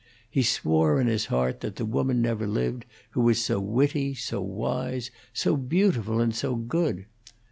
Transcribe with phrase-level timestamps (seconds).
[0.31, 4.41] He swore in his heart that the woman never lived who was so witty, so
[4.41, 7.05] wise, so beautiful, and so good.